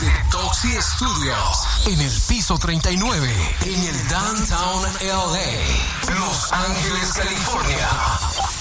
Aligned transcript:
desde 0.00 0.12
Toxi 0.30 0.70
Studios, 0.80 1.58
en 1.86 2.00
el 2.00 2.20
piso 2.26 2.58
39, 2.58 3.56
en 3.62 3.84
el 3.84 4.08
Downtown 4.08 4.82
LA, 5.02 6.14
Los 6.18 6.52
Ángeles, 6.52 7.12
California. 7.12 7.88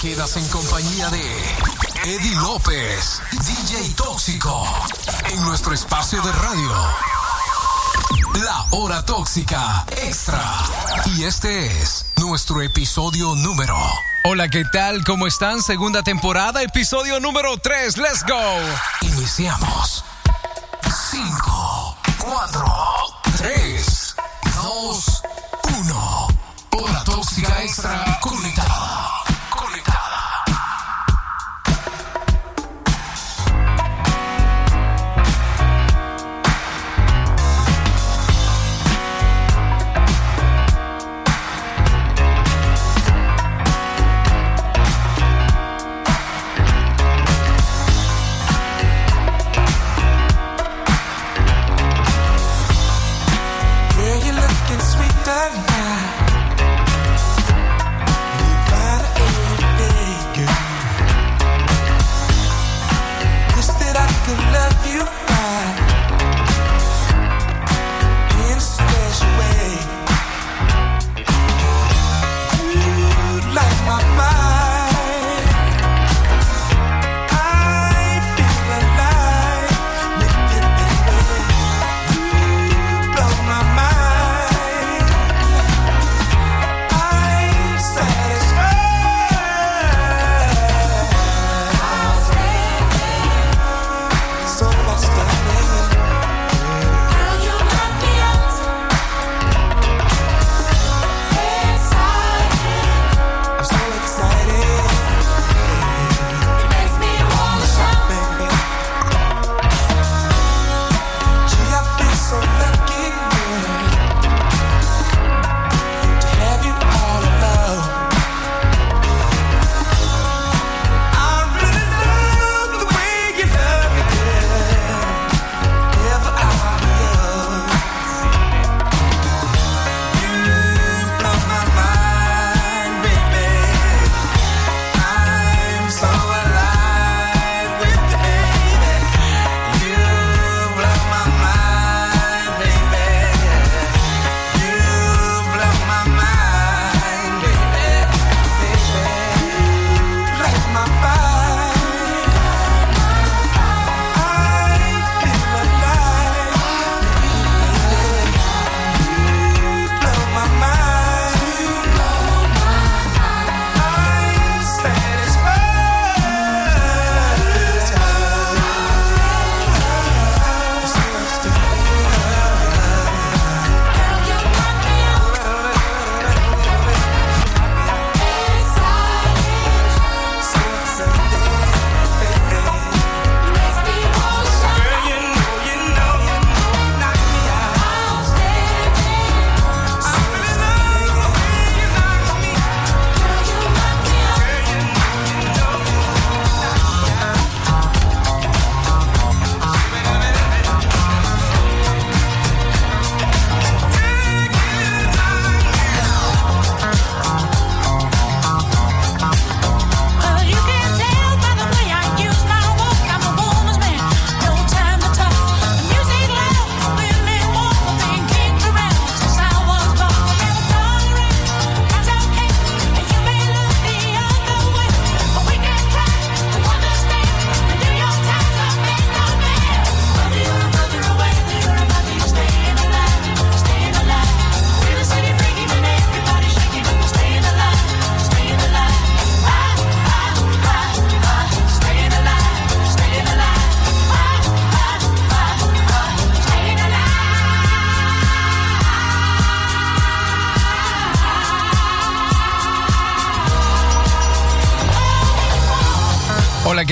Quedas 0.02 0.38
en 0.38 0.48
compañía 0.50 1.10
de 1.10 1.56
Eddie 2.04 2.36
López, 2.36 3.22
DJ 3.32 3.94
Tóxico, 3.96 4.68
en 5.32 5.42
nuestro 5.44 5.74
espacio 5.74 6.22
de 6.22 6.32
radio. 6.32 6.72
La 8.44 8.66
hora 8.72 9.04
tóxica 9.04 9.86
extra. 10.04 10.44
Y 11.18 11.24
este 11.24 11.66
es 11.82 12.06
nuestro 12.18 12.62
episodio 12.62 13.34
número. 13.36 13.78
Hola, 14.26 14.50
¿qué 14.50 14.66
tal? 14.66 15.04
¿Cómo 15.04 15.26
están? 15.26 15.64
Segunda 15.64 16.04
temporada, 16.04 16.62
episodio 16.62 17.20
número 17.20 17.58
3. 17.58 17.98
Let's 17.98 18.24
go. 18.24 18.40
Iniciamos. 19.02 20.04
5, 21.14 21.96
4, 22.18 22.66
3, 23.38 24.16
2, 24.64 25.22
1. 25.86 26.82
Hora 26.82 27.04
tóxica 27.06 27.64
extra 27.64 28.18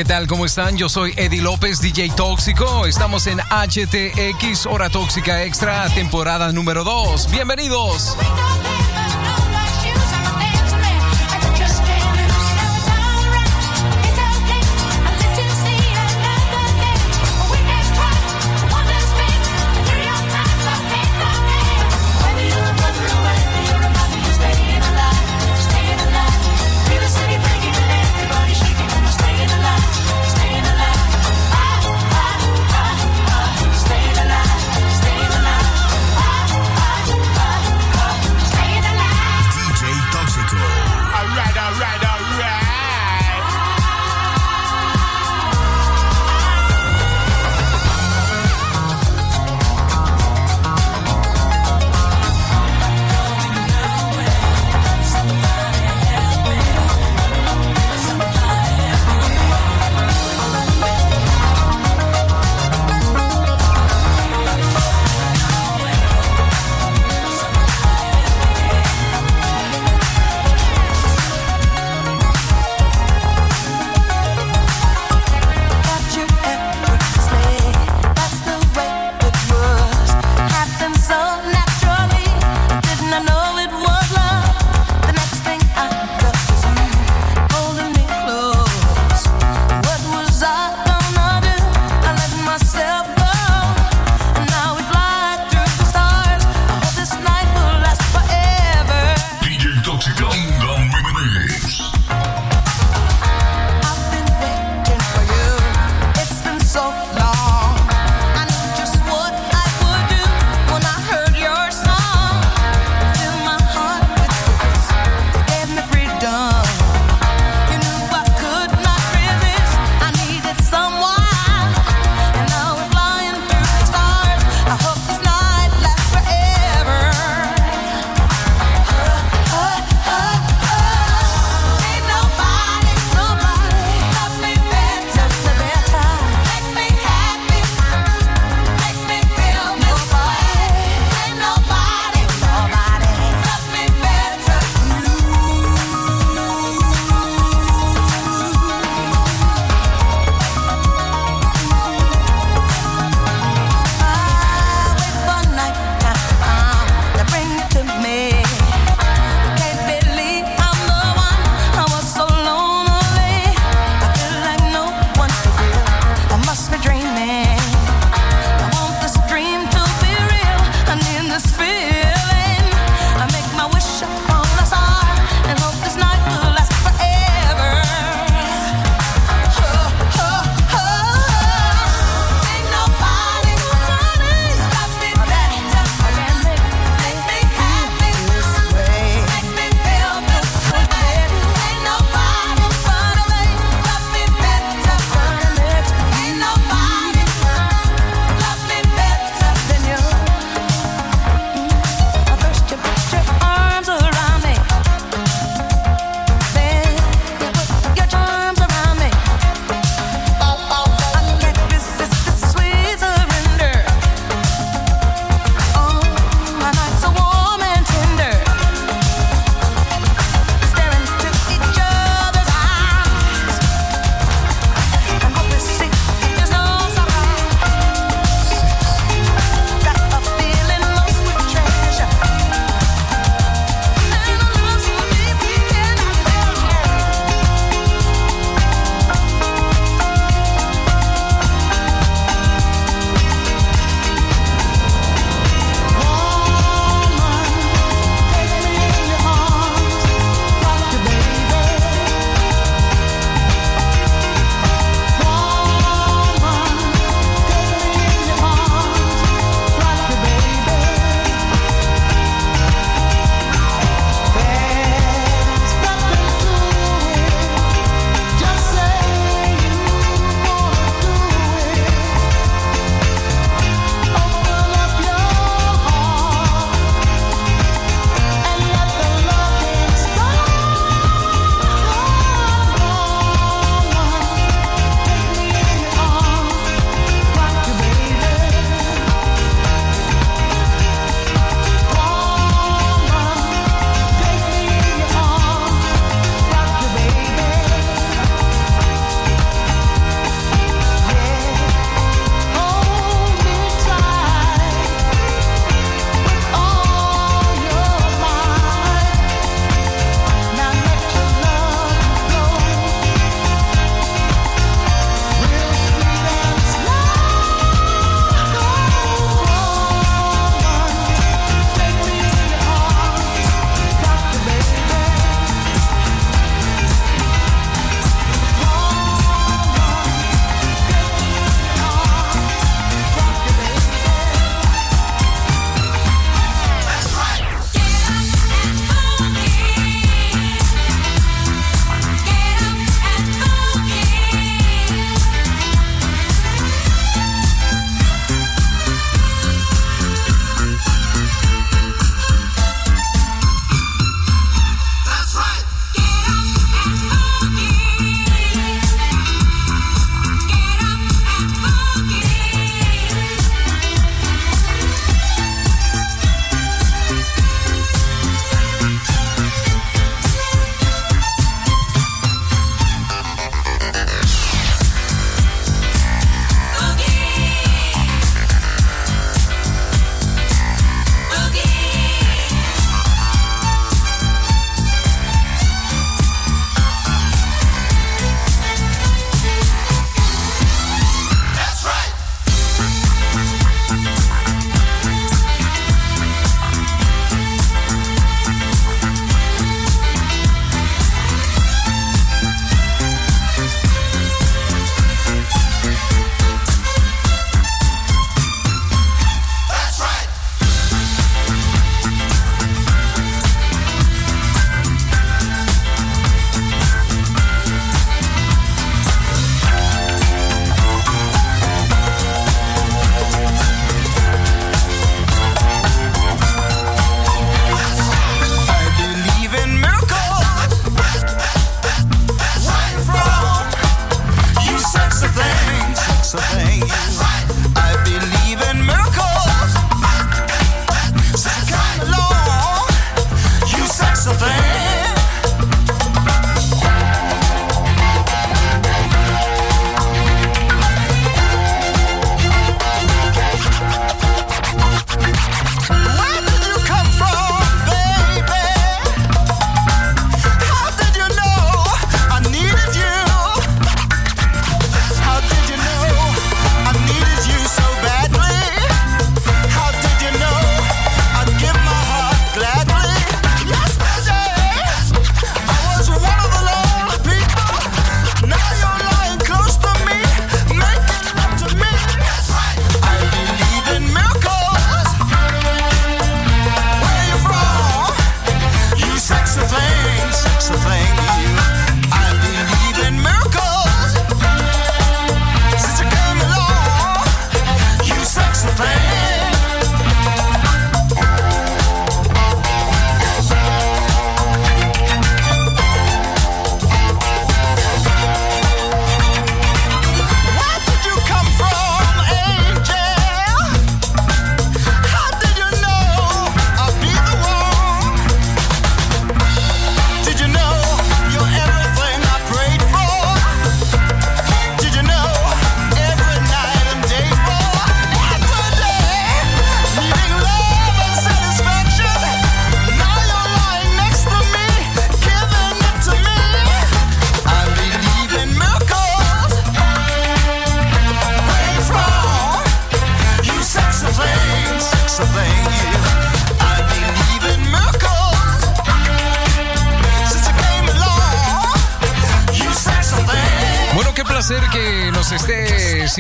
¿qué 0.02 0.06
tal? 0.06 0.26
¿Cómo 0.26 0.48
están? 0.48 0.78
Yo 0.78 0.90
soy 0.90 1.14
Eddie 1.16 1.44
López, 1.44 1.80
DJ 1.80 2.10
Tóxico. 2.16 2.88
Estamos 2.88 3.28
en 3.28 3.38
HTX, 3.38 4.66
Hora 4.66 4.90
Tóxica 4.90 5.44
Extra, 5.44 5.88
temporada 5.94 6.52
número 6.52 6.84
2. 6.84 7.30
Bienvenidos. 7.30 8.18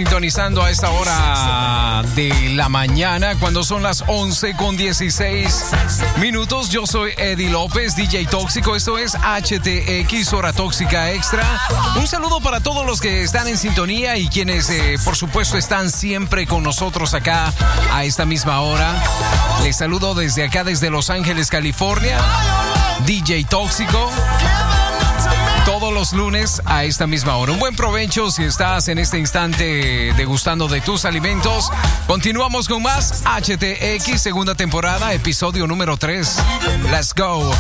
Sintonizando 0.01 0.63
a 0.63 0.71
esta 0.71 0.89
hora 0.89 2.01
de 2.15 2.49
la 2.55 2.69
mañana, 2.69 3.35
cuando 3.35 3.63
son 3.63 3.83
las 3.83 4.03
11 4.07 4.55
con 4.55 4.75
16 4.75 5.71
minutos. 6.19 6.69
Yo 6.69 6.87
soy 6.87 7.11
Eddie 7.17 7.51
López, 7.51 7.95
DJ 7.95 8.25
Tóxico. 8.25 8.75
Esto 8.75 8.97
es 8.97 9.13
HTX, 9.13 10.33
Hora 10.33 10.53
Tóxica 10.53 11.11
Extra. 11.11 11.45
Un 11.97 12.07
saludo 12.07 12.41
para 12.41 12.61
todos 12.61 12.83
los 12.83 12.99
que 12.99 13.21
están 13.21 13.47
en 13.47 13.59
sintonía 13.59 14.17
y 14.17 14.27
quienes, 14.27 14.71
eh, 14.71 14.97
por 15.05 15.15
supuesto, 15.15 15.55
están 15.55 15.91
siempre 15.91 16.47
con 16.47 16.63
nosotros 16.63 17.13
acá 17.13 17.53
a 17.93 18.03
esta 18.03 18.25
misma 18.25 18.61
hora. 18.61 18.95
Les 19.61 19.75
saludo 19.75 20.15
desde 20.15 20.43
acá, 20.45 20.63
desde 20.63 20.89
Los 20.89 21.11
Ángeles, 21.11 21.49
California. 21.51 22.17
DJ 23.05 23.45
Tóxico 23.45 24.09
todos 25.81 25.93
los 25.95 26.13
lunes 26.13 26.61
a 26.65 26.83
esta 26.83 27.07
misma 27.07 27.37
hora. 27.37 27.53
Un 27.53 27.57
buen 27.57 27.75
provecho 27.75 28.29
si 28.29 28.43
estás 28.43 28.87
en 28.87 28.99
este 28.99 29.17
instante 29.17 30.13
degustando 30.15 30.67
de 30.67 30.79
tus 30.79 31.05
alimentos. 31.05 31.71
Continuamos 32.05 32.67
con 32.67 32.83
más 32.83 33.23
HTX, 33.25 34.21
segunda 34.21 34.53
temporada, 34.53 35.11
episodio 35.11 35.65
número 35.65 35.97
3. 35.97 36.37
Let's 36.91 37.15
go. 37.15 37.51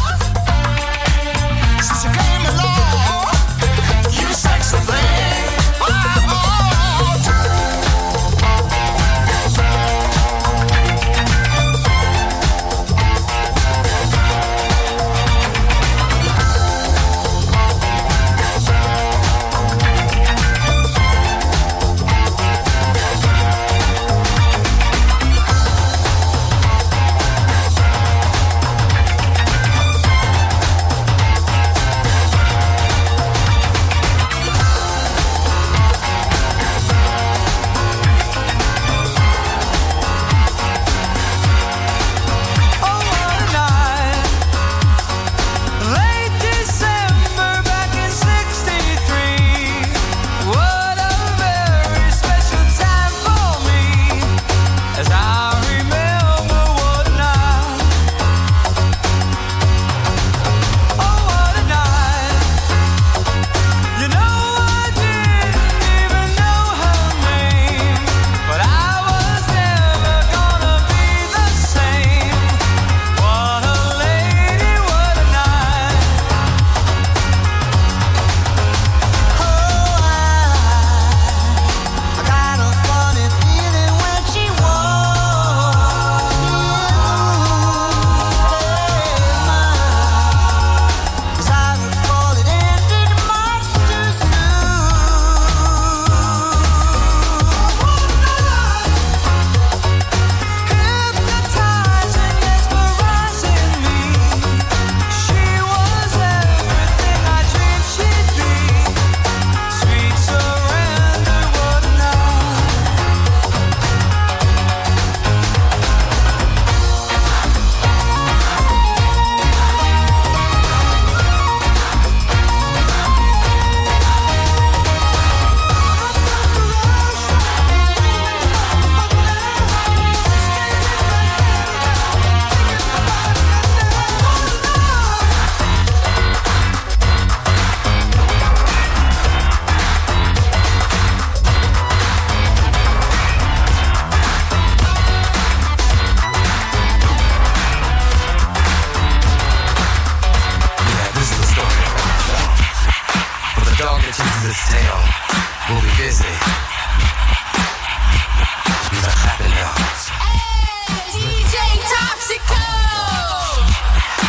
Hey, 160.19 161.11
DJ 161.13 161.55
Toxico! 161.91 162.63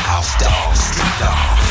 House 0.05 0.35
Dogs, 0.39 0.81
Street 0.81 1.15
Dogs. 1.21 1.62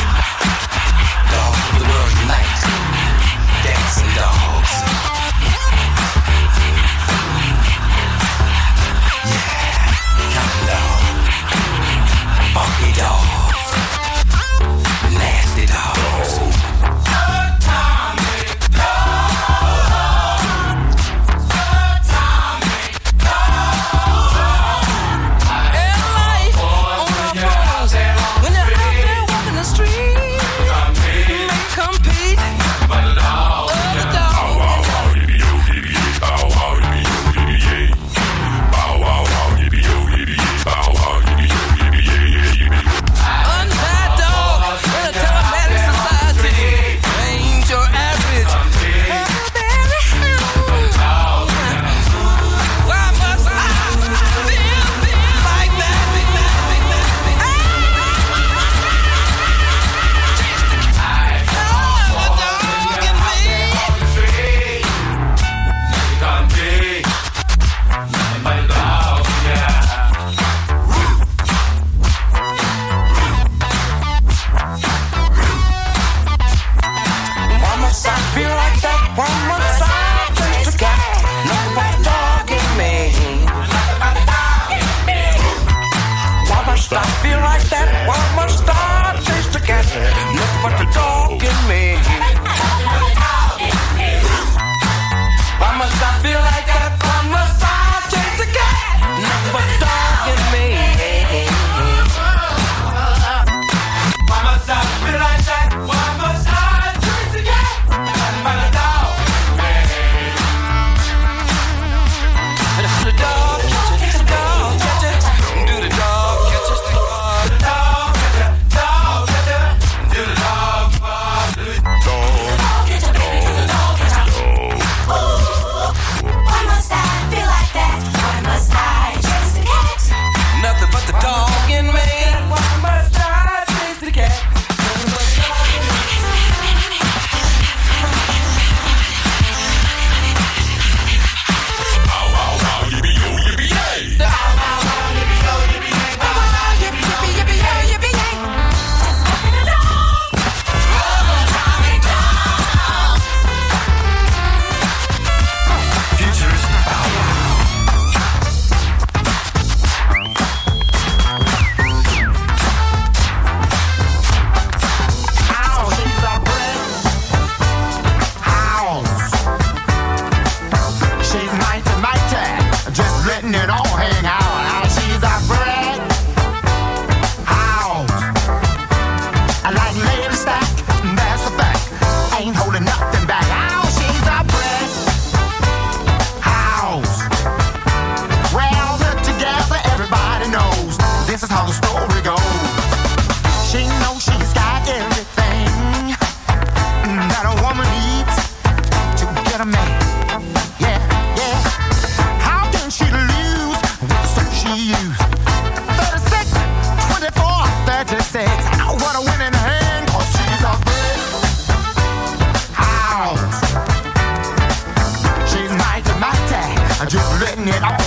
it. 217.68 217.82
I'm 217.82 218.01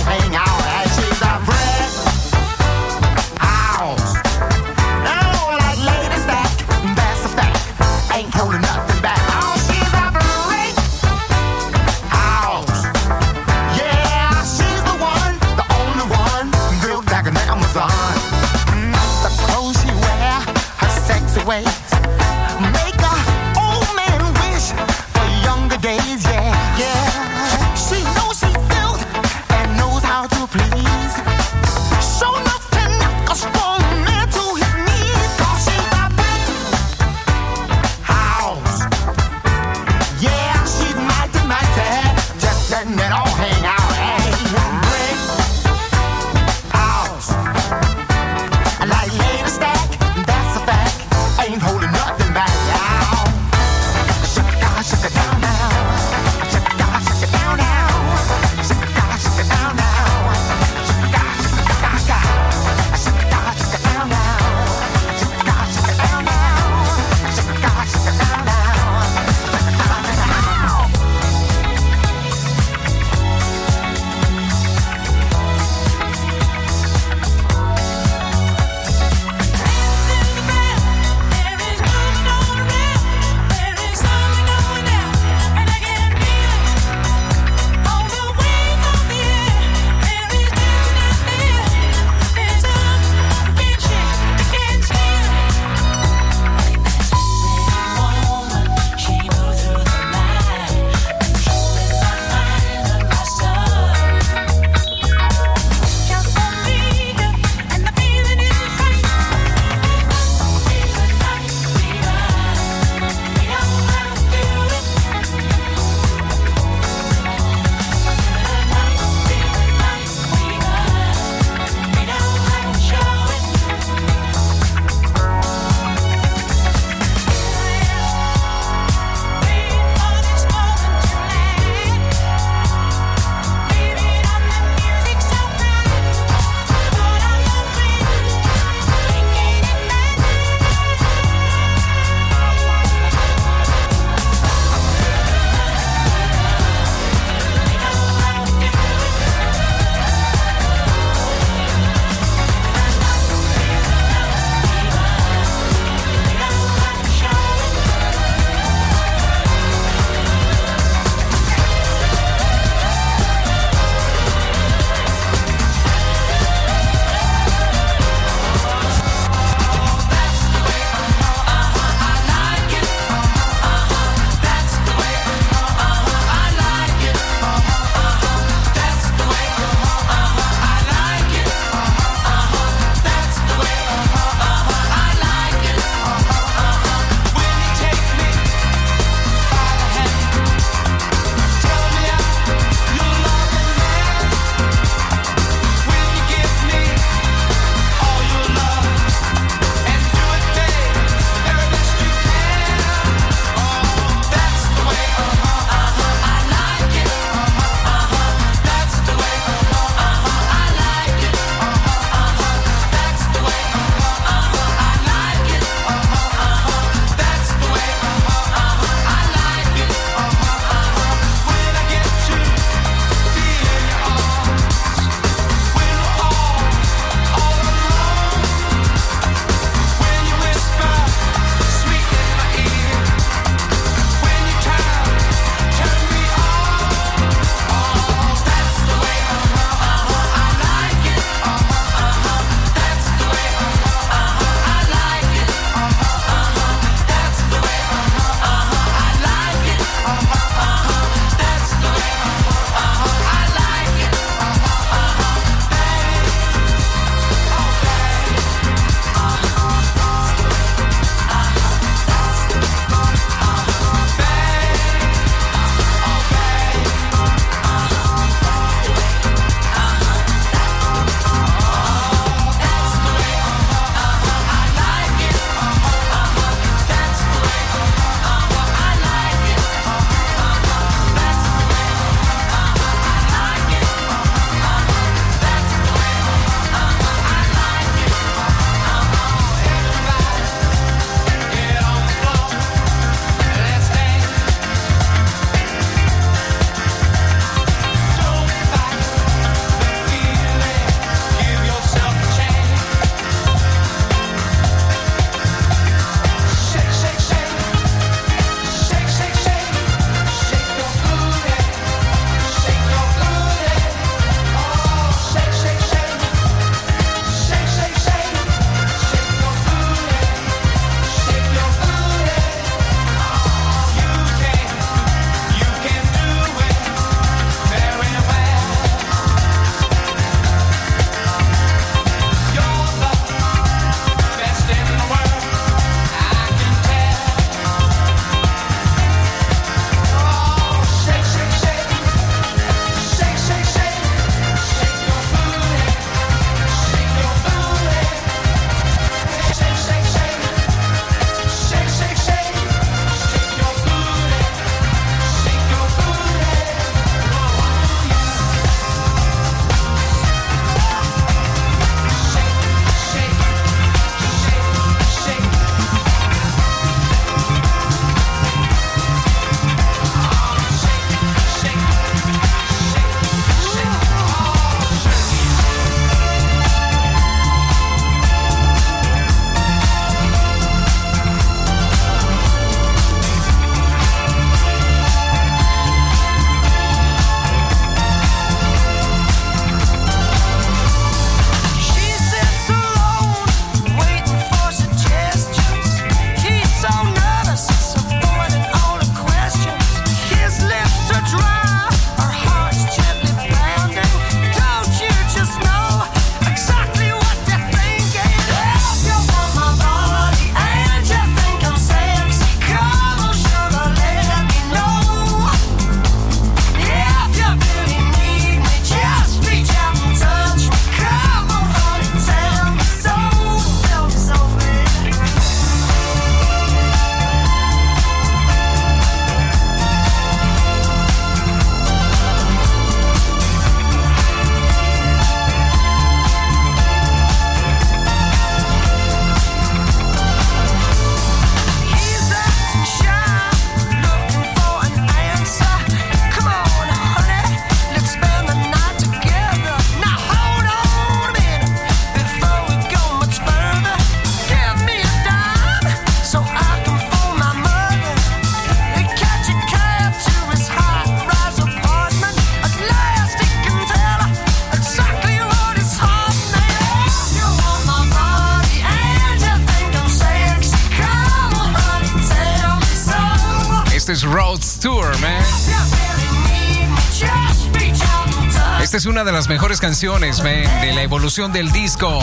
Es 478.96 479.04
una 479.04 479.24
de 479.24 479.32
las 479.32 479.50
mejores 479.50 479.78
canciones, 479.78 480.42
de 480.42 480.92
la 480.94 481.02
evolución 481.02 481.52
del 481.52 481.70
disco 481.70 482.18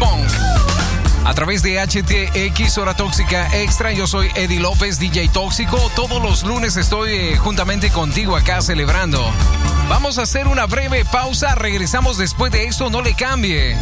punk. 0.00 0.28
A 1.24 1.32
través 1.34 1.62
de 1.62 1.78
HTX 1.78 2.78
Hora 2.78 2.94
Tóxica 2.94 3.48
Extra, 3.56 3.92
yo 3.92 4.08
soy 4.08 4.32
Eddie 4.34 4.58
López, 4.58 4.98
DJ 4.98 5.28
Tóxico. 5.28 5.78
Todos 5.94 6.20
los 6.20 6.42
lunes 6.42 6.76
estoy 6.76 7.12
eh, 7.12 7.36
juntamente 7.36 7.90
contigo 7.90 8.34
acá 8.34 8.60
celebrando. 8.60 9.24
Vamos 9.88 10.18
a 10.18 10.22
hacer 10.22 10.48
una 10.48 10.66
breve 10.66 11.04
pausa, 11.04 11.54
regresamos 11.54 12.18
después 12.18 12.50
de 12.50 12.64
esto, 12.64 12.90
no 12.90 13.02
le 13.02 13.14
cambie. 13.14 13.76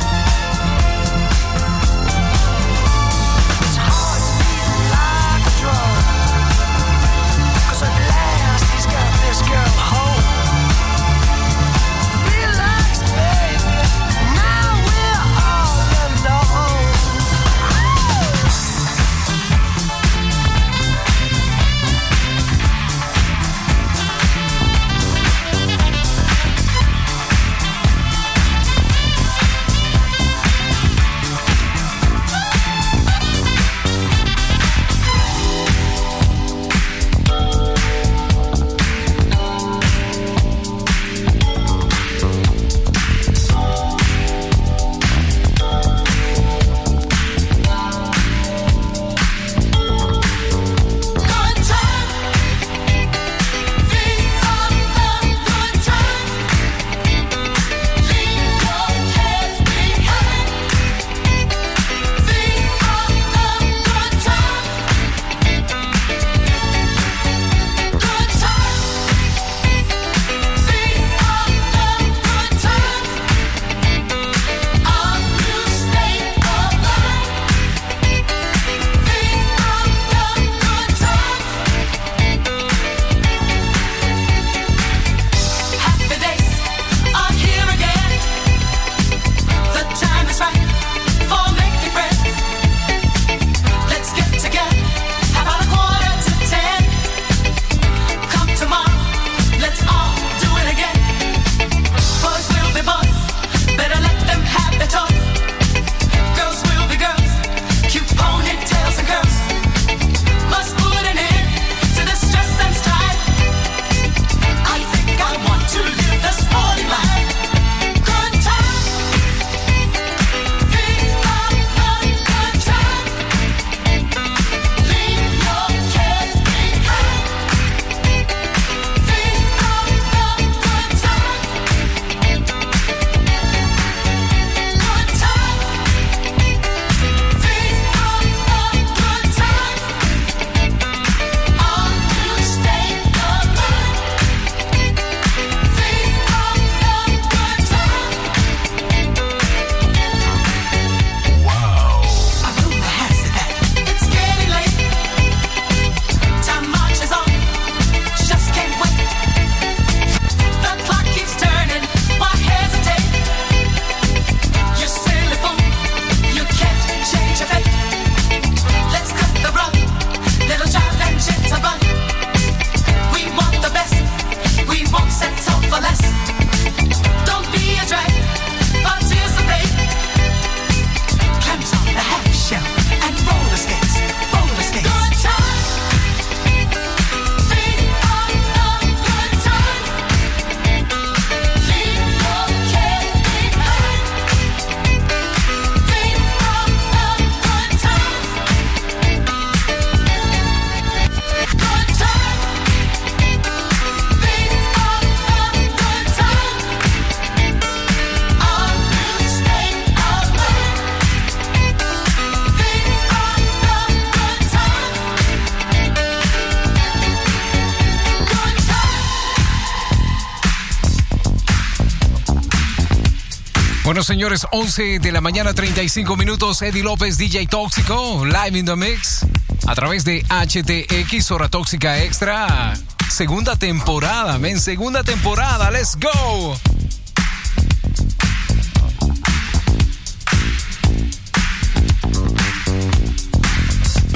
señores, 224.04 224.46
11 224.50 224.98
de 224.98 225.12
la 225.12 225.20
mañana, 225.20 225.54
35 225.54 226.16
minutos. 226.16 226.60
Eddie 226.62 226.82
López, 226.82 227.16
DJ 227.16 227.46
Tóxico, 227.46 228.24
live 228.24 228.58
in 228.58 228.66
the 228.66 228.76
mix. 228.76 229.24
A 229.66 229.74
través 229.74 230.04
de 230.04 230.24
HTX, 230.28 231.30
Hora 231.30 231.48
Tóxica 231.48 231.98
Extra. 232.02 232.74
Segunda 233.08 233.56
temporada, 233.56 234.38
men. 234.38 234.60
Segunda 234.60 235.02
temporada. 235.02 235.70
Let's 235.70 235.96
go. 235.96 236.56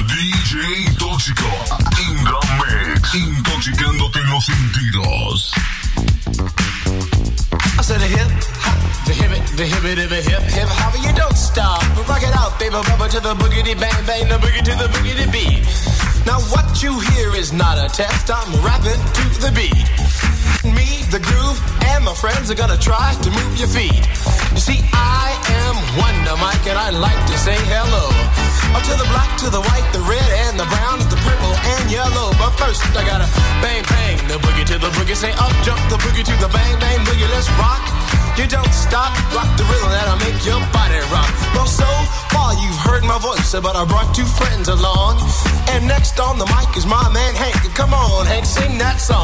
DJ 0.07 0.97
Tóxico, 0.97 1.47
in 1.99 2.23
the 2.23 2.93
mix. 2.93 3.15
Intoxicándote 3.15 4.19
los 4.25 4.45
sentidos. 4.45 5.51
I 7.77 7.81
said 7.81 8.01
a. 8.01 8.58
The 9.09 9.15
hip 9.15 9.31
it, 9.31 9.57
the 9.57 9.65
hip 9.65 9.83
it, 9.85 10.07
the 10.07 10.21
hip 10.21 10.43
hip 10.53 10.69
hopper, 10.69 11.01
you 11.01 11.11
don't 11.17 11.35
stop. 11.35 11.81
Rock 12.07 12.21
it 12.21 12.29
out, 12.37 12.59
baby, 12.59 12.75
rubber 12.75 13.09
to 13.09 13.19
the 13.19 13.33
boogity 13.33 13.73
bang 13.73 14.05
bang, 14.05 14.29
the 14.29 14.37
boogie 14.37 14.61
to 14.61 14.75
the 14.77 14.85
boogity 14.93 15.25
beat. 15.33 15.65
Now 16.27 16.37
what 16.53 16.83
you 16.83 16.99
hear 16.99 17.33
is 17.33 17.51
not 17.51 17.79
a 17.79 17.89
test. 17.89 18.29
I'm 18.29 18.53
rapping 18.61 19.01
to 19.01 19.41
the 19.41 19.51
beat 19.57 20.28
the 21.09 21.19
groove, 21.19 21.57
and 21.89 22.05
my 22.05 22.13
friends 22.13 22.51
are 22.51 22.55
gonna 22.55 22.77
try 22.77 23.17
to 23.25 23.29
move 23.33 23.57
your 23.57 23.67
feet. 23.67 23.97
You 24.53 24.61
see, 24.61 24.79
I 24.93 25.33
am 25.65 25.75
Wonder 25.97 26.37
Mike, 26.37 26.65
and 26.69 26.77
I 26.77 26.93
like 26.93 27.17
to 27.33 27.37
say 27.41 27.57
hello. 27.65 28.05
Up 28.77 28.85
to 28.85 28.93
the 28.93 29.09
black, 29.09 29.33
to 29.41 29.49
the 29.49 29.57
white, 29.57 29.89
the 29.89 30.05
red, 30.05 30.29
and 30.45 30.61
the 30.61 30.69
brown, 30.69 31.01
the 31.09 31.17
purple, 31.25 31.53
and 31.73 31.89
yellow. 31.89 32.29
But 32.37 32.53
first, 32.61 32.85
I 32.93 33.01
gotta 33.01 33.25
bang, 33.65 33.81
bang, 33.89 34.21
the 34.29 34.37
boogie 34.37 34.65
to 34.69 34.77
the 34.77 34.93
boogie. 34.93 35.17
Say 35.17 35.33
up, 35.41 35.53
jump 35.65 35.81
the 35.89 35.97
boogie 35.97 36.21
to 36.21 36.35
the 36.37 36.49
bang, 36.53 36.77
bang, 36.77 37.01
boogie. 37.01 37.29
Let's 37.33 37.49
rock. 37.57 37.81
You 38.37 38.45
don't 38.45 38.71
stop, 38.71 39.11
rock 39.33 39.49
the 39.57 39.65
rhythm 39.65 39.89
that'll 39.89 40.21
make 40.23 40.39
your 40.45 40.61
body 40.69 41.01
rock. 41.09 41.27
Well, 41.57 41.67
so 41.67 41.89
far 42.29 42.53
you've 42.53 42.81
heard 42.85 43.03
my 43.03 43.17
voice, 43.17 43.51
but 43.57 43.75
I 43.75 43.83
brought 43.83 44.13
two 44.13 44.29
friends 44.39 44.69
along. 44.69 45.19
And 45.73 45.87
next 45.89 46.21
on 46.21 46.37
the 46.37 46.45
mic 46.45 46.71
is 46.77 46.85
my 46.85 47.09
man 47.09 47.33
Hank. 47.35 47.57
Come 47.75 47.93
on, 47.93 48.25
Hank, 48.27 48.45
sing 48.45 48.77
that 48.77 49.01
song. 49.01 49.18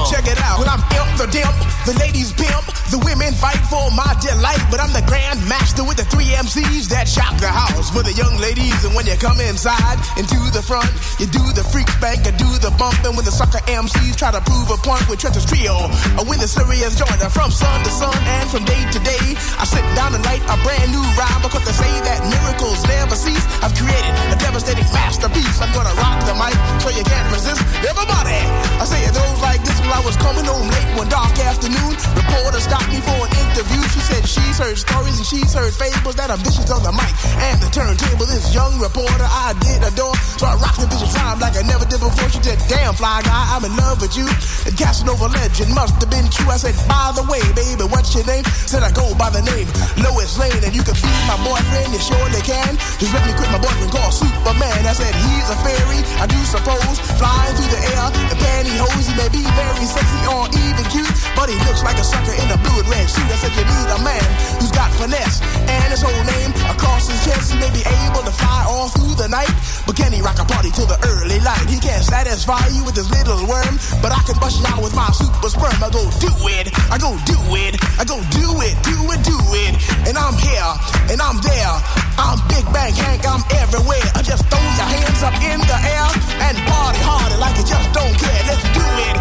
The 1.26 1.98
ladies 2.00 2.32
bim, 2.34 2.54
the 2.96 3.04
women 3.04 3.36
fight 3.36 3.60
for 3.68 3.92
my 3.92 4.08
delight. 4.24 4.64
But 4.72 4.80
I'm 4.80 4.96
the 4.96 5.04
grand 5.04 5.44
master 5.52 5.84
with 5.84 6.00
the 6.00 6.08
three 6.08 6.32
MCs 6.32 6.88
that 6.96 7.12
shock 7.12 7.36
the 7.44 7.52
house 7.52 7.92
for 7.92 8.00
the 8.08 8.16
young 8.16 8.40
ladies. 8.40 8.88
And 8.88 8.96
when 8.96 9.04
you 9.04 9.20
come 9.20 9.44
inside 9.44 10.00
into 10.16 10.40
the 10.56 10.64
front, 10.64 10.88
you 11.20 11.28
do 11.28 11.44
the 11.52 11.66
freak 11.68 11.92
spank, 11.92 12.24
you 12.24 12.32
do 12.40 12.48
the 12.64 12.72
bump. 12.80 12.96
And 13.04 13.20
when 13.20 13.28
the 13.28 13.36
sucker 13.36 13.60
MCs 13.68 14.16
try 14.16 14.32
to 14.32 14.40
prove 14.48 14.72
a 14.72 14.80
point 14.80 15.04
with 15.12 15.20
Trenton's 15.20 15.44
trio, 15.44 15.76
or 16.16 16.24
when 16.24 16.40
the 16.40 16.48
serious 16.48 16.96
joint 16.96 17.20
from 17.36 17.52
sun 17.52 17.84
to 17.84 17.92
sun 17.92 18.16
and 18.40 18.48
from 18.48 18.64
day 18.64 18.80
to 18.96 19.00
day, 19.04 19.36
I 19.60 19.68
sit 19.68 19.84
down 20.00 20.16
and 20.16 20.24
write 20.24 20.44
a 20.48 20.56
brand 20.64 20.96
new 20.96 21.04
rhyme 21.20 21.44
because 21.44 21.68
they 21.68 21.76
say 21.76 21.92
that 22.08 22.24
miracles 22.24 22.80
never 22.88 23.20
cease. 23.20 23.44
I've 23.60 23.76
created 23.76 24.14
a 24.32 24.38
devastating 24.40 24.88
masterpiece. 24.96 25.60
I'm 25.60 25.72
gonna 25.76 25.92
rock 26.00 26.24
the 26.24 26.36
mic 26.40 26.56
so 26.80 26.96
you 26.96 27.04
can't 27.04 27.28
resist. 27.28 27.60
Everybody, 27.84 28.40
I 28.80 28.88
say 28.88 29.04
it 29.04 29.12
goes 29.12 29.40
like 29.44 29.60
this 29.68 29.76
while 29.84 30.00
I 30.00 30.04
was 30.08 30.16
coming 30.16 30.48
home 30.48 30.70
late 30.72 30.92
one 30.96 31.10
dark 31.12 31.36
afternoon. 31.44 32.00
Reporter 32.16 32.64
stopped 32.64 32.85
me 32.90 33.00
for 33.02 33.18
an 33.26 33.32
interview. 33.46 33.82
She 33.90 34.02
said 34.02 34.24
she's 34.28 34.58
heard 34.58 34.78
stories 34.78 35.18
and 35.18 35.28
she's 35.28 35.54
heard 35.54 35.74
fables 35.74 36.16
that 36.16 36.30
are 36.30 36.38
vicious 36.42 36.70
on 36.72 36.84
the 36.84 36.92
mic 36.92 37.14
and 37.40 37.58
the 37.62 37.70
turntable. 37.72 38.26
This 38.26 38.54
young 38.54 38.78
reporter 38.80 39.26
I 39.26 39.54
did 39.62 39.84
adore, 39.84 40.16
so 40.38 40.46
I 40.46 40.56
rocked 40.60 40.80
the 40.82 40.88
vicious 40.88 41.14
rhyme 41.16 41.40
like 41.40 41.56
I 41.56 41.64
never 41.64 41.86
did 41.86 42.00
before. 42.00 42.30
She 42.30 42.42
said, 42.44 42.60
"Damn 42.68 42.94
fly 42.94 43.22
guy, 43.24 43.44
I'm 43.56 43.64
in 43.66 43.76
love 43.76 44.02
with 44.02 44.16
you." 44.18 44.28
And 44.66 44.74
Casanova 44.78 45.28
legend 45.32 45.74
must 45.74 45.96
have 46.02 46.10
been 46.10 46.28
true. 46.30 46.50
I 46.52 46.58
said, 46.58 46.76
"By 46.88 47.12
the 47.16 47.24
way, 47.26 47.42
baby, 47.54 47.86
what's 47.88 48.14
your 48.14 48.26
name?" 48.26 48.44
Said 48.66 48.84
I 48.84 48.92
go 48.92 49.14
by 49.16 49.30
the 49.30 49.42
name 49.42 49.68
Lois 50.04 50.38
Lane, 50.38 50.62
and 50.64 50.74
you 50.76 50.84
can 50.84 50.96
be 51.00 51.14
my 51.30 51.38
boyfriend. 51.44 51.94
You 51.94 52.02
surely 52.02 52.42
can. 52.42 52.78
Just 53.00 53.14
let 53.14 53.24
me 53.26 53.34
quit 53.34 53.50
my 53.52 53.62
boyfriend 53.62 53.92
called 53.92 54.14
Superman. 54.14 54.86
I 54.86 54.94
said 54.94 55.14
he's 55.16 55.48
a 55.50 55.58
fairy, 55.64 56.00
I 56.20 56.26
do 56.28 56.40
suppose, 56.46 56.98
flying 57.20 57.56
through 57.56 57.72
the 57.72 57.82
air 57.94 58.06
in 58.32 58.38
pantyhose. 58.38 59.06
He 59.08 59.14
may 59.16 59.30
be 59.30 59.44
very 59.56 59.86
sexy 59.86 60.22
or 60.28 60.48
even 60.50 60.86
cute, 60.92 61.14
but 61.36 61.50
he 61.50 61.58
looks 61.66 61.84
like 61.84 61.98
a 61.98 62.04
sucker 62.04 62.34
in 62.34 62.50
a 62.52 62.58
and 62.74 62.88
red 62.90 63.08
suit. 63.10 63.28
I 63.30 63.38
said 63.38 63.54
you 63.54 63.66
need 63.66 63.90
a 63.94 64.00
man 64.02 64.26
who's 64.58 64.74
got 64.74 64.90
finesse 64.98 65.42
and 65.70 65.88
his 65.92 66.02
whole 66.02 66.24
name 66.26 66.52
across 66.72 67.08
his 67.08 67.20
chest. 67.26 67.54
He 67.54 67.60
may 67.60 67.72
be 67.72 67.84
able 68.06 68.24
to 68.26 68.34
fly 68.34 68.66
all 68.68 68.90
through 68.90 69.16
the 69.16 69.30
night, 69.30 69.52
but 69.86 69.96
can 69.96 70.12
he 70.12 70.22
rock 70.22 70.40
a 70.40 70.46
party 70.46 70.72
till 70.72 70.88
the 70.88 71.00
early 71.06 71.40
light? 71.42 71.66
He 71.70 71.78
can't 71.80 72.04
satisfy 72.04 72.62
you 72.74 72.84
with 72.86 72.96
his 72.96 73.10
little 73.12 73.40
worm, 73.46 73.76
but 74.02 74.12
I 74.12 74.22
can 74.26 74.38
bust 74.40 74.62
you 74.62 74.68
out 74.70 74.82
with 74.82 74.96
my 74.96 75.10
super 75.14 75.50
sperm. 75.50 75.78
I 75.84 75.90
go 75.90 76.04
do 76.22 76.32
it, 76.58 76.72
I 76.90 76.98
go 76.98 77.14
do 77.26 77.38
it, 77.60 77.74
I 78.00 78.04
go 78.06 78.18
do 78.34 78.48
it, 78.66 78.76
do 78.86 78.98
it, 79.14 79.22
do 79.26 79.38
it. 79.66 79.74
And 80.08 80.18
I'm 80.18 80.36
here, 80.38 80.72
and 81.12 81.20
I'm 81.22 81.38
there. 81.42 81.74
I'm 82.18 82.40
Big 82.48 82.64
Bang 82.72 82.96
Hank, 82.96 83.28
I'm 83.28 83.44
everywhere. 83.60 84.08
I 84.16 84.22
just 84.24 84.48
throw 84.48 84.62
your 84.62 84.90
hands 84.90 85.22
up 85.22 85.36
in 85.44 85.60
the 85.60 85.80
air 85.84 86.08
and 86.48 86.56
party 86.70 87.00
harder 87.04 87.38
like 87.38 87.58
you 87.58 87.66
just 87.68 87.92
don't 87.92 88.16
care. 88.16 88.42
Let's 88.48 88.64
do 88.72 88.86
it. 89.12 89.16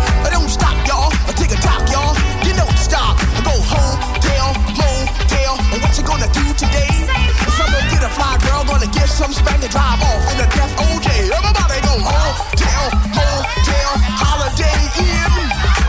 Don't 0.45 0.51
stop, 0.51 0.77
y'all. 0.87 1.11
I 1.27 1.33
take 1.33 1.53
a 1.53 1.61
top, 1.63 1.89
y'all. 1.91 2.14
Gonna 6.15 6.33
do 6.33 6.47
today? 6.55 6.95
Some 7.59 7.67
gonna 7.67 7.91
get 7.91 8.03
a 8.07 8.11
fly 8.15 8.39
girl, 8.47 8.63
gonna 8.65 8.87
get 8.87 9.09
some 9.09 9.33
spank 9.33 9.63
and 9.63 9.73
drive 9.73 10.01
off 10.01 10.23
in 10.31 10.39
a 10.39 10.47
death 10.47 10.75
OJ. 10.79 11.09
Everybody 11.27 11.81
go 11.83 11.95
home, 11.99 12.35
tell, 12.55 12.87
motel, 13.19 13.93
holiday 14.23 14.79
in. 15.03 15.35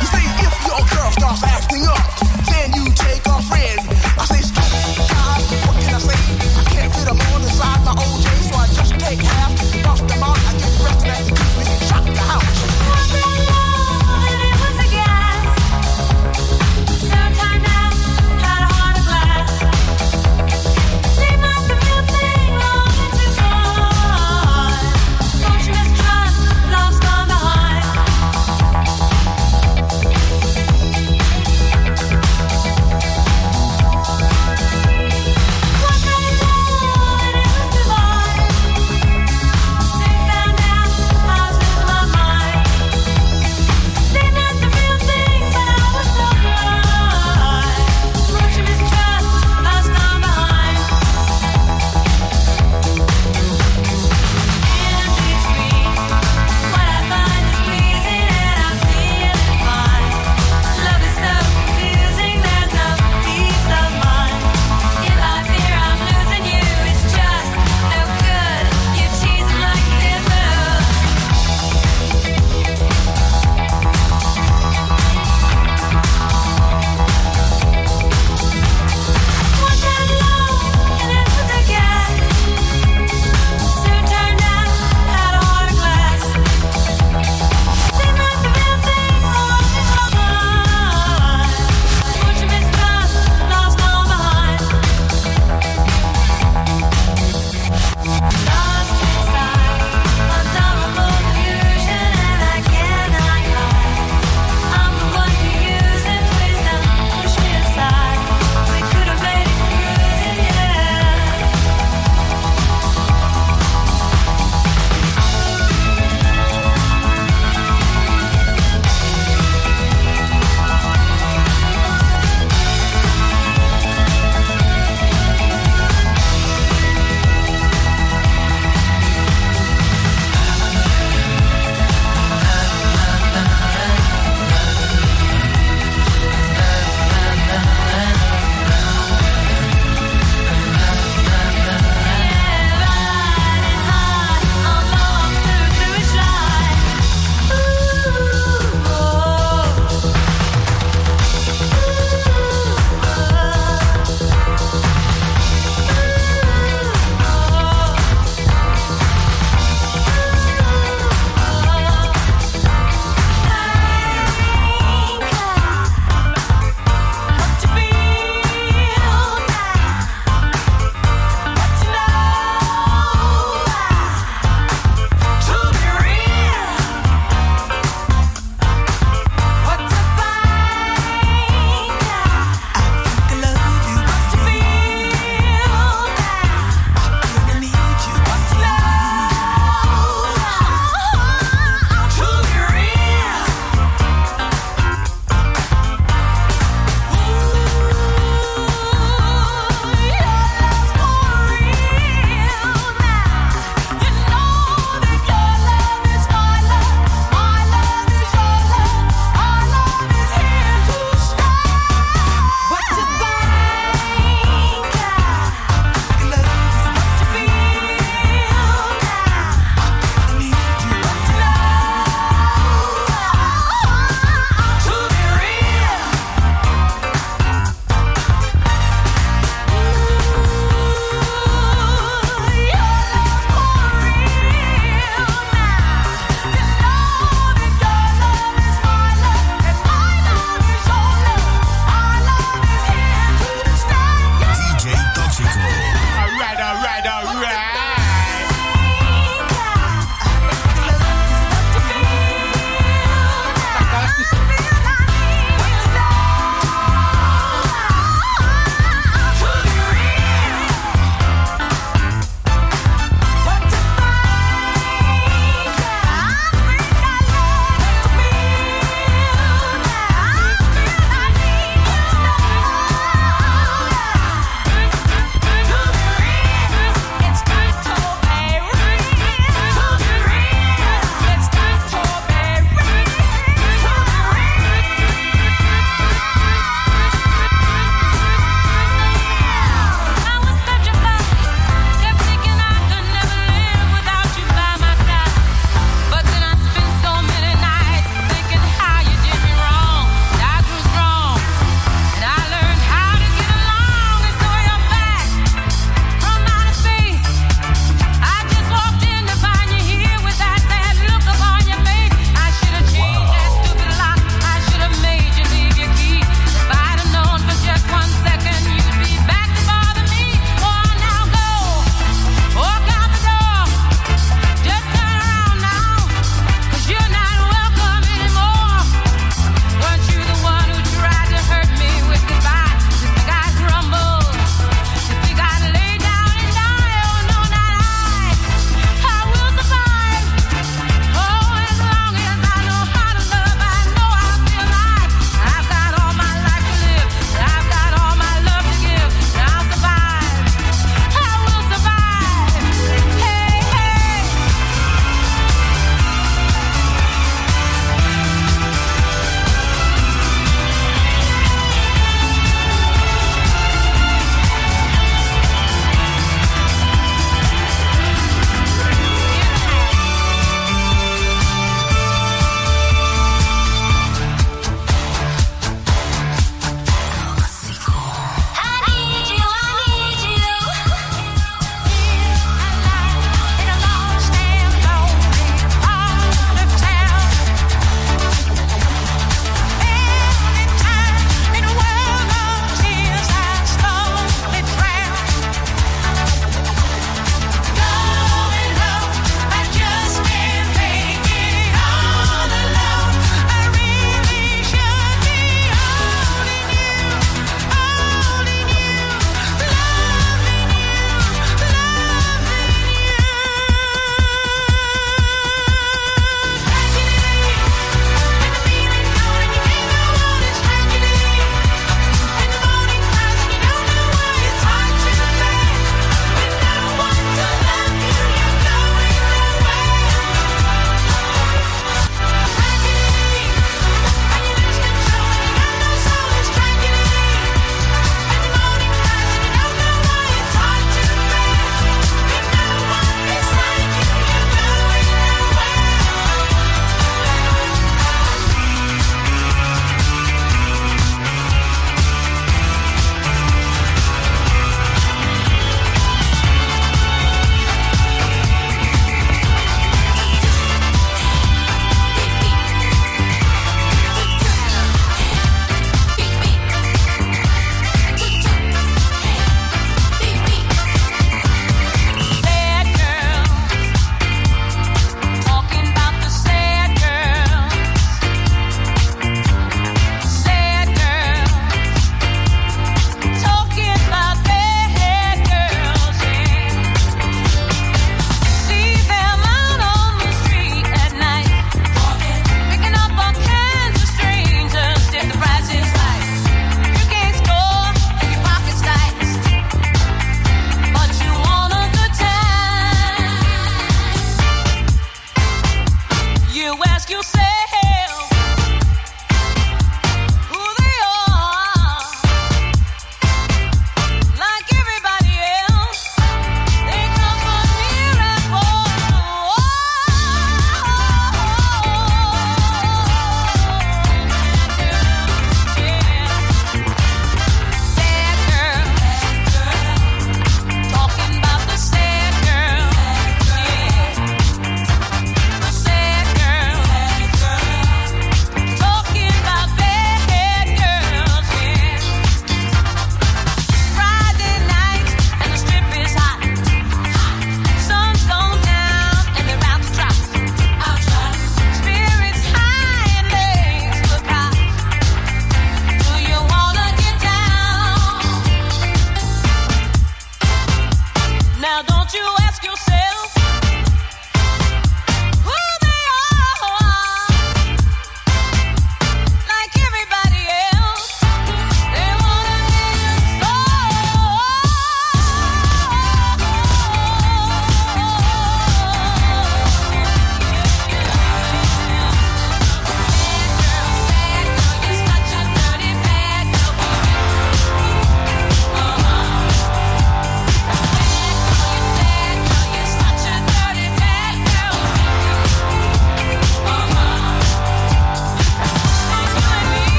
You 0.00 0.06
say 0.08 0.24
if 0.46 0.54
your 0.64 0.80
girl 0.96 1.10
starts 1.12 1.42
acting 1.44 1.84
up, 1.84 2.04
then 2.48 2.72
you 2.72 2.84
take 2.96 3.26
a 3.26 3.42
friend. 3.42 3.93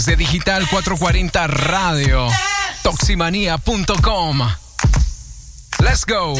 Desde 0.00 0.16
Digital 0.16 0.66
440 0.66 1.46
Radio, 1.46 2.26
toximanía.com. 2.82 4.40
Let's 5.78 6.06
go. 6.06 6.32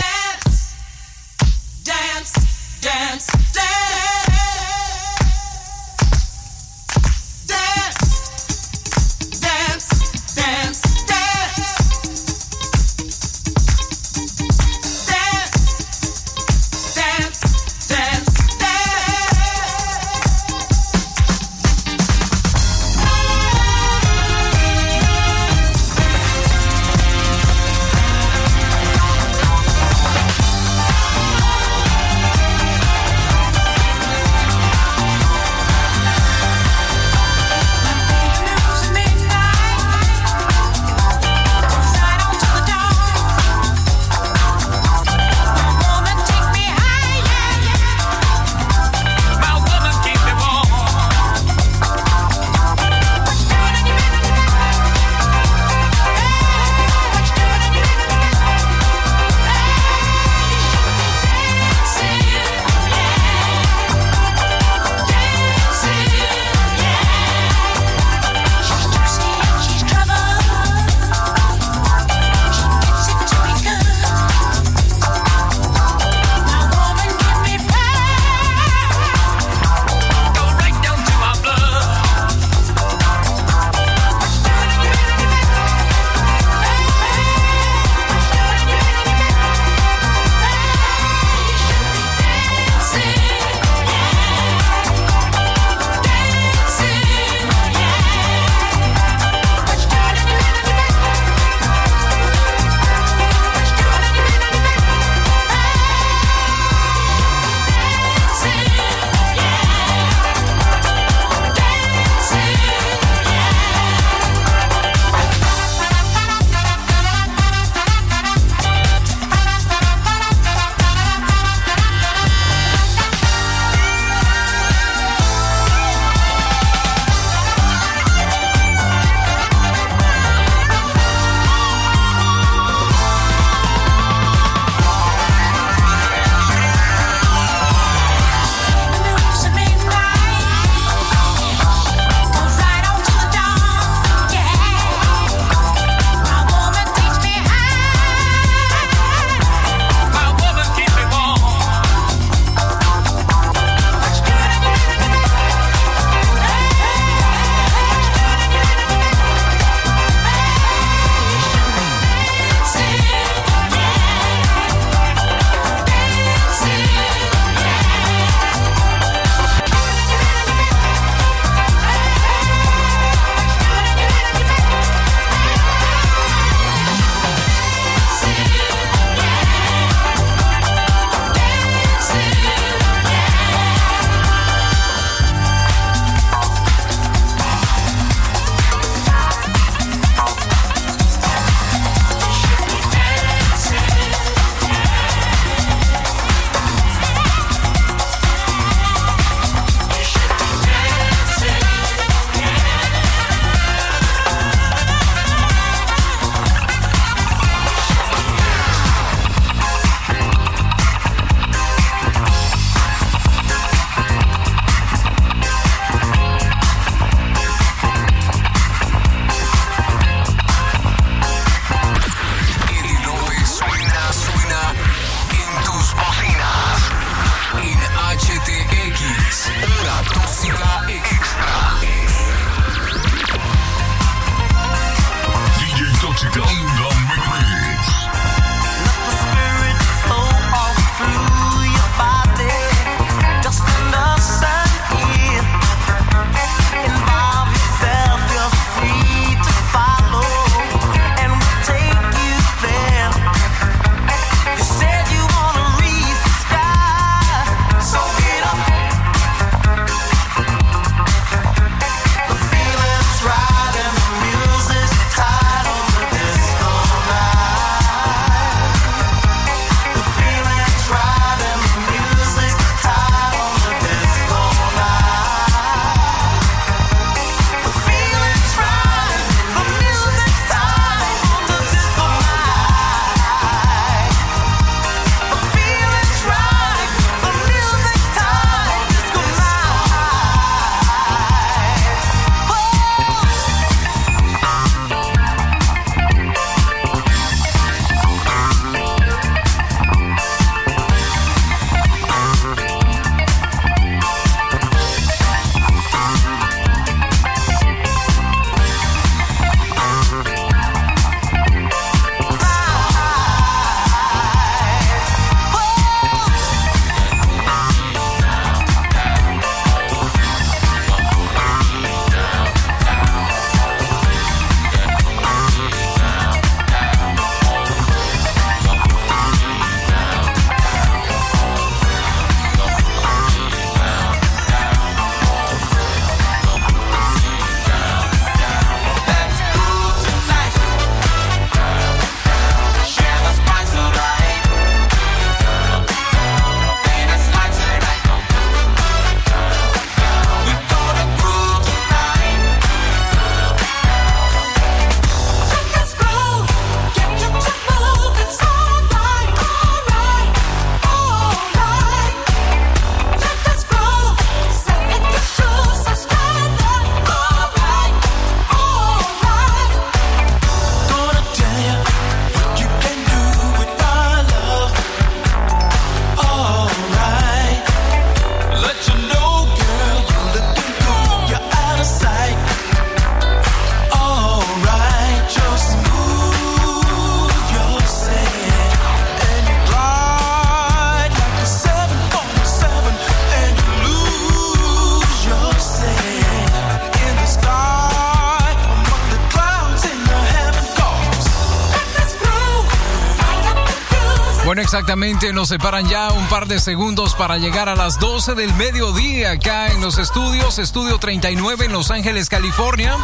Bueno, 404.51 404.63
exactamente, 404.63 405.33
nos 405.33 405.49
separan 405.49 405.89
ya 405.89 406.11
un 406.11 406.27
par 406.27 406.49
de 406.49 406.59
segundos 406.59 407.15
para 407.15 407.39
llegar 407.39 407.69
a 407.69 407.77
las 407.77 408.01
12 408.01 408.35
del 408.35 408.53
mediodía 408.55 409.31
acá 409.31 409.69
en 409.69 409.81
los 409.81 409.97
estudios, 409.97 410.59
Estudio 410.59 410.99
39 410.99 411.67
en 411.67 411.73
Los 411.73 411.93
Ángeles, 411.93 412.29
California. 412.29 412.97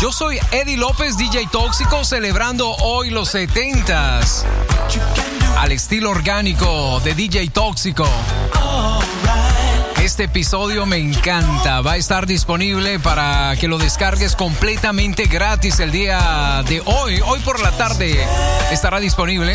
Yo 0.00 0.10
soy 0.10 0.38
Eddie 0.52 0.78
López, 0.78 1.18
DJ 1.18 1.48
Tóxico, 1.52 2.02
celebrando 2.02 2.70
hoy 2.76 3.10
los 3.10 3.34
70s 3.34 4.44
al 5.58 5.70
estilo 5.70 6.08
orgánico 6.08 6.98
de 7.00 7.14
DJ 7.14 7.50
Tóxico. 7.50 8.08
Este 10.04 10.24
episodio 10.24 10.84
me 10.84 10.98
encanta. 10.98 11.80
Va 11.80 11.92
a 11.92 11.96
estar 11.96 12.26
disponible 12.26 12.98
para 12.98 13.56
que 13.56 13.68
lo 13.68 13.78
descargues 13.78 14.36
completamente 14.36 15.24
gratis 15.24 15.80
el 15.80 15.90
día 15.92 16.62
de 16.68 16.82
hoy. 16.84 17.20
Hoy 17.24 17.40
por 17.40 17.58
la 17.60 17.70
tarde 17.72 18.22
estará 18.70 19.00
disponible. 19.00 19.54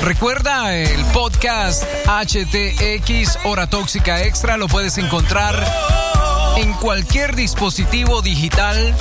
Recuerda 0.00 0.72
el 0.76 1.04
podcast 1.06 1.82
HTX 2.06 3.38
Hora 3.44 3.66
Tóxica 3.66 4.22
Extra. 4.22 4.56
Lo 4.56 4.68
puedes 4.68 4.96
encontrar 4.98 5.66
en 6.56 6.72
cualquier 6.74 7.34
dispositivo 7.34 8.22
digital 8.22 8.94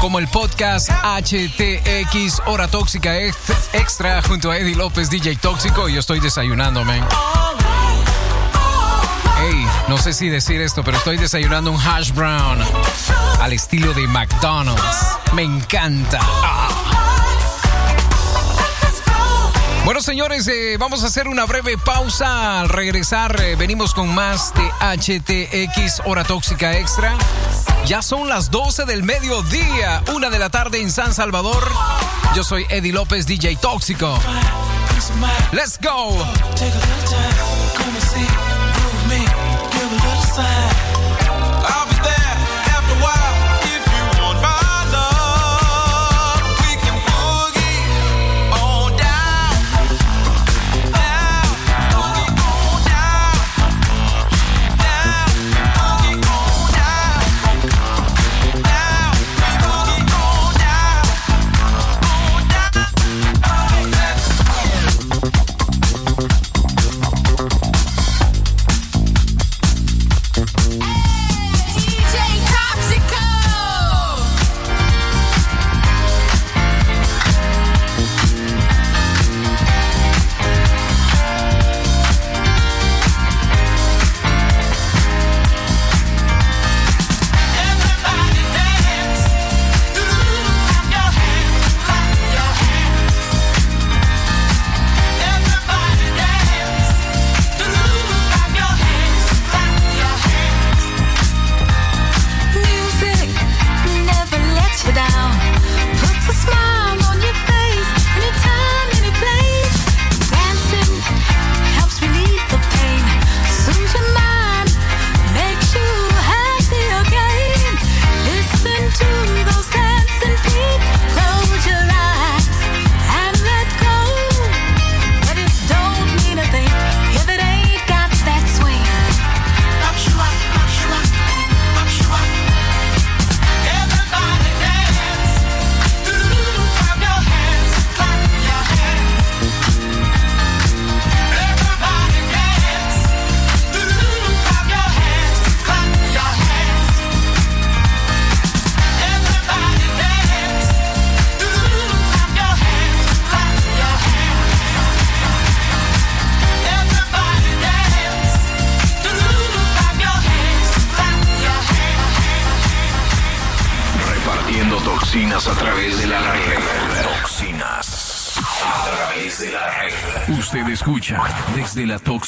como 0.00 0.18
el 0.18 0.26
podcast 0.26 0.90
HTX 0.90 2.42
Hora 2.46 2.66
Tóxica 2.66 3.16
Ex- 3.18 3.36
Extra 3.72 4.20
junto 4.22 4.50
a 4.50 4.58
Eddie 4.58 4.74
López, 4.74 5.10
DJ 5.10 5.36
Tóxico. 5.36 5.88
Y 5.88 5.94
yo 5.94 6.00
estoy 6.00 6.18
desayunando, 6.18 6.84
man. 6.84 7.06
No 9.88 9.98
sé 9.98 10.12
si 10.12 10.28
decir 10.28 10.60
esto, 10.60 10.82
pero 10.84 10.96
estoy 10.96 11.16
desayunando 11.16 11.70
un 11.70 11.80
hash 11.80 12.12
brown 12.12 12.58
al 13.40 13.52
estilo 13.52 13.92
de 13.94 14.06
McDonald's. 14.06 15.18
Me 15.34 15.42
encanta. 15.42 16.20
Bueno, 19.84 20.02
señores, 20.02 20.46
eh, 20.48 20.76
vamos 20.78 21.02
a 21.02 21.06
hacer 21.06 21.28
una 21.28 21.46
breve 21.46 21.78
pausa. 21.78 22.60
Al 22.60 22.68
regresar, 22.68 23.40
eh, 23.40 23.56
venimos 23.56 23.94
con 23.94 24.14
más 24.14 24.52
de 24.54 24.70
HTX 24.80 26.02
Hora 26.04 26.24
Tóxica 26.24 26.76
Extra. 26.76 27.16
Ya 27.86 28.02
son 28.02 28.28
las 28.28 28.50
12 28.50 28.84
del 28.84 29.02
mediodía, 29.02 30.02
una 30.14 30.28
de 30.28 30.38
la 30.38 30.50
tarde 30.50 30.82
en 30.82 30.92
San 30.92 31.14
Salvador. 31.14 31.72
Yo 32.34 32.44
soy 32.44 32.66
Eddie 32.68 32.92
López, 32.92 33.26
DJ 33.26 33.56
Tóxico. 33.56 34.18
Let's 35.52 35.78
go. 35.80 36.18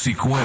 c'est 0.03 0.13
quoi 0.13 0.39